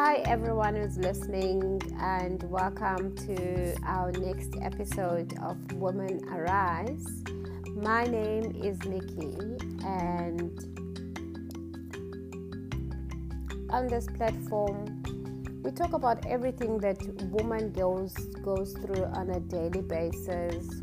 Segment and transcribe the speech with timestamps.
[0.00, 7.04] Hi, everyone who's listening, and welcome to our next episode of Women Arise.
[7.74, 9.36] My name is Nicky,
[9.84, 10.56] and
[13.70, 15.02] on this platform,
[15.64, 17.02] we talk about everything that
[17.32, 20.80] woman goes goes through on a daily basis,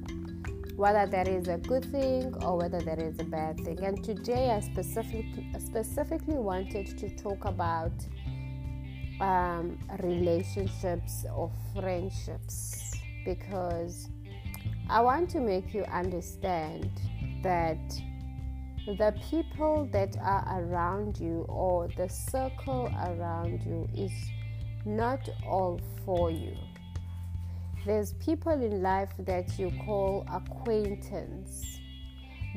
[0.75, 3.79] whether that is a good thing or whether that is a bad thing.
[3.81, 7.93] And today, I specifically specifically wanted to talk about
[9.21, 12.93] um, relationships or friendships
[13.25, 14.09] because
[14.89, 16.89] I want to make you understand
[17.41, 17.79] that
[18.85, 24.11] the people that are around you or the circle around you is
[24.85, 26.55] not all for you.
[27.85, 31.79] There's people in life that you call acquaintance.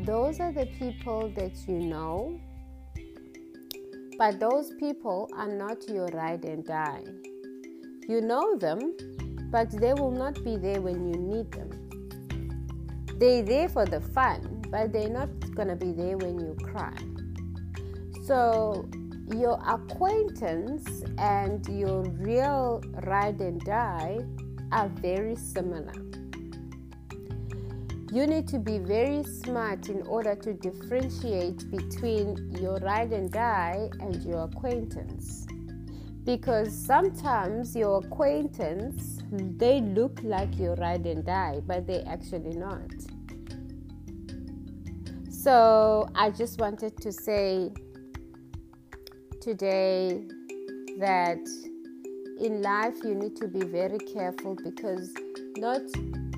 [0.04, 2.38] Those are the people that you know,
[4.18, 7.04] but those people are not your ride and die.
[8.08, 8.96] You know them,
[9.50, 11.70] but they will not be there when you need them.
[13.18, 16.96] They're there for the fun, but they're not going to be there when you cry.
[18.24, 18.88] So,
[19.34, 24.18] your acquaintance and your real ride and die
[24.72, 26.07] are very similar.
[28.10, 33.90] You need to be very smart in order to differentiate between your ride and die
[34.00, 35.46] and your acquaintance.
[36.24, 42.90] Because sometimes your acquaintance they look like your ride and die, but they actually not.
[45.30, 47.70] So I just wanted to say
[49.40, 50.24] today
[50.98, 51.38] that
[52.40, 55.12] in life you need to be very careful because
[55.58, 55.82] not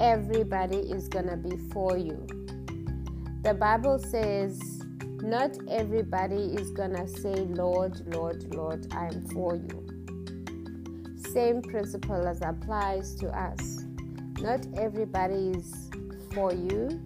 [0.01, 2.27] everybody is to be for you.
[3.43, 4.59] The Bible says,
[5.23, 9.87] not everybody is to say, Lord, Lord, Lord, I am for you.
[11.33, 13.85] Same principle as applies to us.
[14.41, 15.91] Not everybody is
[16.33, 17.05] for you.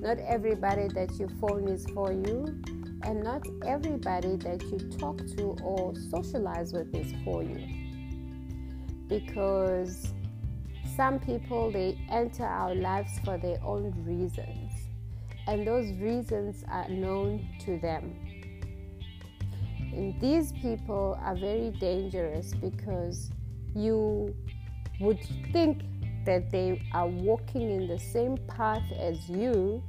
[0.00, 2.62] Not everybody that you phone is for you.
[3.04, 7.66] And not everybody that you talk to or socialize with is for you.
[9.08, 10.12] Because
[10.96, 14.72] some people they enter our lives for their own reasons
[15.46, 18.14] and those reasons are known to them.
[19.92, 23.30] And these people are very dangerous because
[23.74, 24.34] you
[25.00, 25.18] would
[25.52, 25.82] think
[26.24, 29.82] that they are walking in the same path as you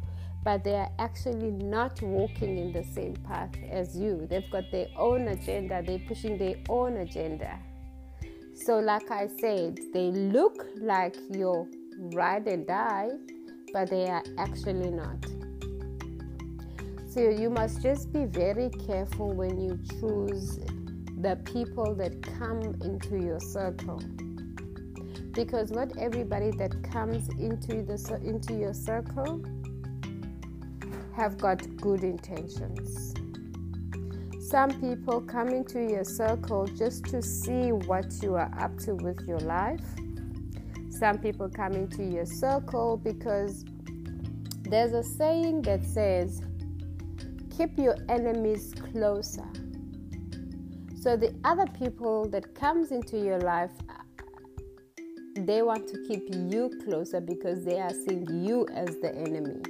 [0.43, 4.27] but they are actually not walking in the same path as you.
[4.29, 5.81] They've got their own agenda.
[5.83, 7.57] They're pushing their own agenda
[8.55, 11.67] so, like I said, they look like your
[12.13, 13.09] ride and die,
[13.73, 15.25] but they are actually not.
[17.09, 20.59] So, you must just be very careful when you choose
[21.19, 24.01] the people that come into your circle
[25.33, 29.43] because not everybody that comes into the into your circle
[31.13, 33.13] have got good intentions
[34.49, 39.27] some people come into your circle just to see what you are up to with
[39.27, 39.83] your life.
[40.91, 43.65] Some people come into your circle because
[44.61, 46.43] there's a saying that says,
[47.57, 49.47] keep your enemies closer.
[51.01, 53.71] So the other people that comes into your life
[55.37, 59.61] they want to keep you closer because they are seeing you as the enemy.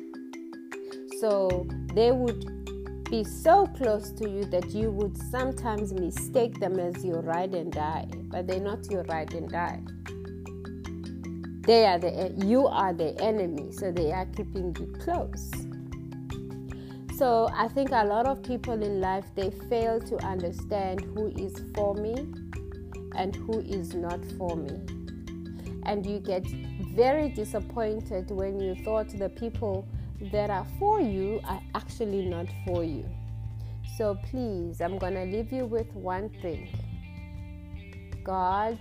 [1.19, 2.64] So they would
[3.15, 7.71] be so close to you that you would sometimes mistake them as your ride and
[7.71, 9.79] die, but they're not your ride and die.
[11.61, 15.49] They are the you are the enemy, so they are keeping you close.
[17.17, 21.53] So I think a lot of people in life they fail to understand who is
[21.73, 22.15] for me
[23.15, 24.75] and who is not for me.
[25.83, 26.45] And you get
[26.93, 29.87] very disappointed when you thought the people
[30.31, 33.05] that are for you are actually not for you.
[33.97, 36.69] So please, I'm going to leave you with one thing
[38.23, 38.79] guard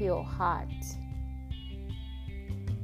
[0.00, 0.68] your heart.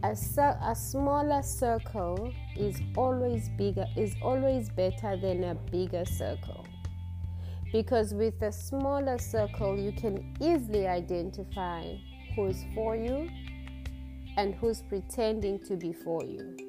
[0.05, 0.17] A,
[0.62, 6.65] a smaller circle is always bigger is always better than a bigger circle
[7.73, 11.82] because with a smaller circle you can easily identify
[12.37, 13.29] who's for you
[14.37, 16.66] and who's pretending to be for you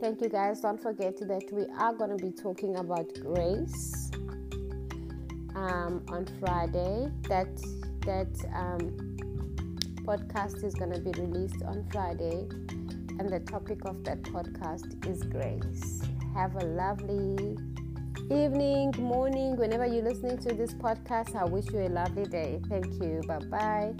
[0.00, 0.60] Thank you guys.
[0.60, 4.10] Don't forget that we are going to be talking about grace
[5.54, 7.10] um, on Friday.
[7.28, 7.48] That
[8.04, 8.94] that um,
[10.04, 12.46] podcast is going to be released on Friday,
[13.18, 16.02] and the topic of that podcast is grace.
[16.34, 17.56] Have a lovely
[18.30, 21.34] evening, morning, whenever you're listening to this podcast.
[21.34, 22.60] I wish you a lovely day.
[22.68, 23.22] Thank you.
[23.26, 23.94] Bye bye.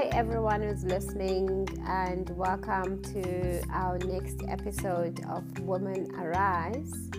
[0.00, 7.10] Hi, everyone who's listening, and welcome to our next episode of Women Arise.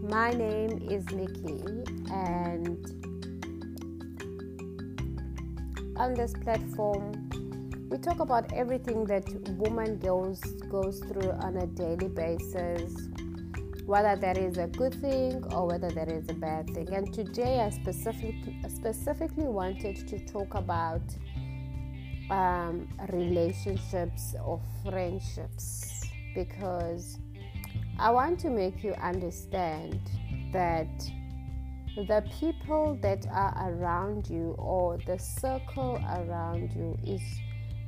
[0.00, 1.62] My name is Nicky,
[2.10, 2.78] and
[5.98, 7.28] on this platform,
[7.90, 9.28] we talk about everything that
[9.58, 10.40] woman goes
[10.70, 13.10] goes through on a daily basis,
[13.84, 16.88] whether that is a good thing or whether that is a bad thing.
[16.94, 21.02] And today, I specifically specifically wanted to talk about
[22.30, 26.04] um, relationships or friendships
[26.34, 27.18] because
[27.98, 30.00] I want to make you understand
[30.52, 30.88] that
[31.96, 37.20] the people that are around you or the circle around you is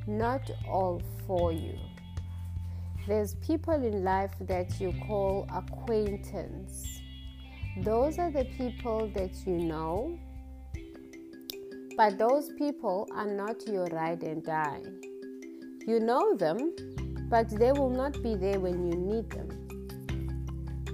[0.07, 1.79] not all for you.
[3.07, 7.01] There's people in life that you call acquaintance.
[7.79, 10.19] Those are the people that you know,
[12.03, 14.83] but those people are not your ride and die.
[15.87, 16.75] You know them,
[17.31, 19.49] but they will not be there when you need them.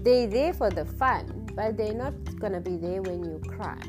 [0.05, 3.81] They're there for the fun, but they're not gonna be there when you cry.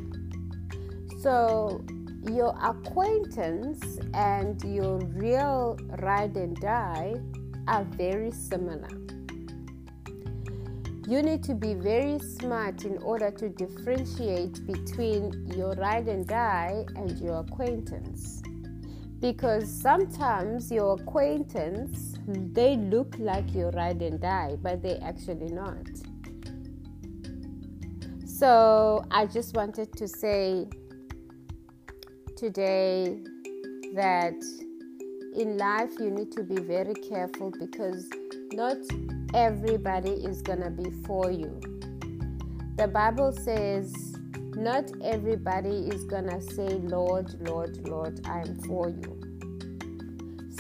[1.20, 1.84] So,
[2.32, 7.16] your acquaintance and your real ride and die
[7.68, 8.99] are very similar.
[11.10, 16.86] You need to be very smart in order to differentiate between your ride and die
[16.96, 18.44] and your acquaintance.
[19.20, 25.88] Because sometimes your acquaintance they look like your ride and die, but they actually not.
[28.28, 30.68] So I just wanted to say
[32.38, 33.20] today
[33.96, 34.36] that
[35.36, 38.08] in life you need to be very careful because
[38.54, 38.78] not
[39.34, 41.60] everybody is going to be for you.
[42.78, 43.94] The Bible says
[44.56, 49.20] not everybody is going to say, Lord, Lord, Lord, I am for you.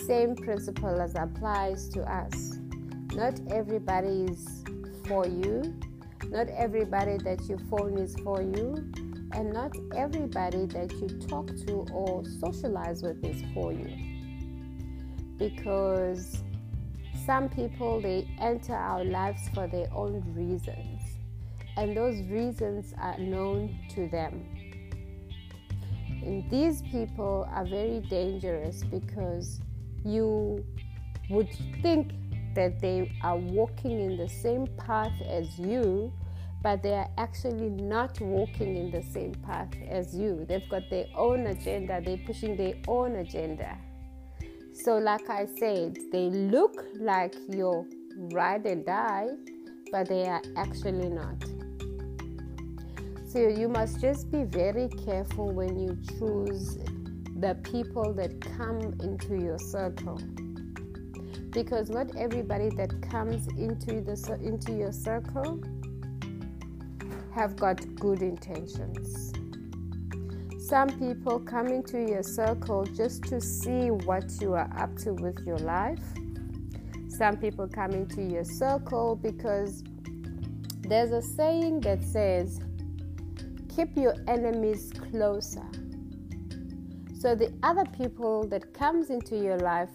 [0.06, 2.58] Same principle as applies to us.
[3.14, 4.64] Not everybody is
[5.06, 5.74] for you
[6.32, 8.76] not everybody that you phone is for you,
[9.32, 13.90] and not everybody that you talk to or socialize with is for you.
[15.38, 16.44] Because
[17.30, 21.00] some people they enter our lives for their own reasons,
[21.78, 24.44] and those reasons are known to them.
[26.24, 29.62] And these people are very dangerous because
[30.04, 30.66] you
[31.30, 31.50] would
[31.84, 32.14] think
[32.56, 36.12] that they are walking in the same path as you,
[36.64, 40.48] but they are actually not walking in the same path as you.
[40.50, 43.78] They've got their own agenda, they're pushing their own agenda.
[44.84, 47.86] So, like I said, they look like your
[48.32, 49.28] ride and die,
[49.92, 51.44] but they are actually not.
[53.28, 56.78] So, you must just be very careful when you choose
[57.40, 60.20] the people that come into your circle
[61.52, 65.62] because not everybody that comes into the into your circle
[67.34, 69.34] have got good intentions.
[70.60, 75.40] Some people come into your circle just to see what you are up to with
[75.48, 76.04] your life.
[77.08, 79.84] Some people come into your circle because
[80.82, 82.60] there's a saying that says,
[83.74, 85.66] keep your enemies closer.
[87.20, 89.90] So the other people that comes into your life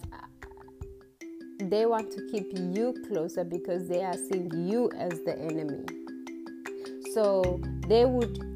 [1.60, 5.84] they want to keep you closer because they are seeing you as the enemy.
[7.12, 8.53] So they would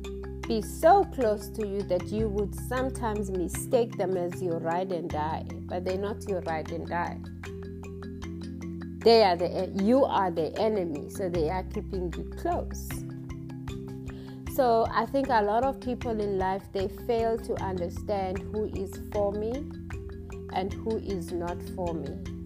[0.48, 5.10] be so close to you that you would sometimes mistake them as your ride and
[5.10, 7.18] die, but they're not your ride and die.
[9.04, 12.88] They are the you are the enemy, so they are keeping you close.
[14.56, 18.90] So I think a lot of people in life they fail to understand who is
[19.12, 19.52] for me
[20.54, 22.38] and who is not for me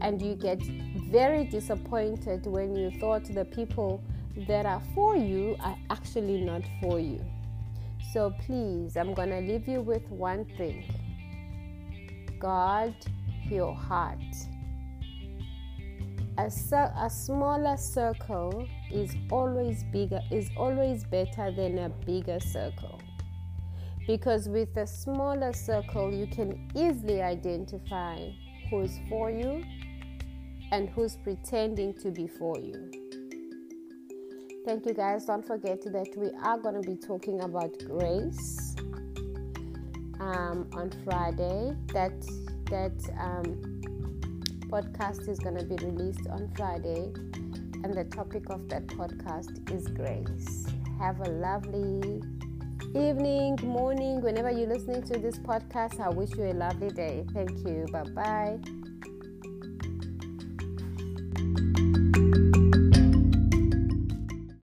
[0.00, 0.62] and you get
[1.10, 4.04] very disappointed when you thought the people
[4.46, 7.24] that are for you are actually not for you.
[8.12, 10.84] So please, I'm going to leave you with one thing
[12.38, 12.94] guard
[13.48, 14.18] your heart.
[16.38, 16.50] A,
[17.00, 23.00] a smaller circle is always bigger is always better than a bigger circle
[24.06, 28.18] because with a smaller circle you can easily identify
[28.68, 29.64] who is for you
[30.72, 33.05] and who's pretending to be for you.
[34.66, 35.26] Thank you guys.
[35.26, 38.74] Don't forget that we are going to be talking about grace
[40.18, 41.76] um, on Friday.
[41.92, 42.20] That
[42.70, 43.80] that um,
[44.66, 47.12] podcast is going to be released on Friday,
[47.84, 50.66] and the topic of that podcast is grace.
[50.98, 52.20] Have a lovely
[52.96, 56.00] evening, morning, whenever you're listening to this podcast.
[56.00, 57.24] I wish you a lovely day.
[57.32, 57.86] Thank you.
[57.92, 58.58] Bye bye.